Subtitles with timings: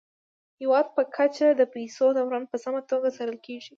[0.03, 0.03] د
[0.59, 3.69] هیواد په کچه د پيسو دوران په سمه توګه څارل کیږي.